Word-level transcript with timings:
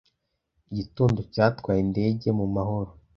Igitondo 0.71 1.19
cyatwaye 1.33 1.79
indege 1.85 2.27
mu 2.39 2.45
mahoro 2.55 2.91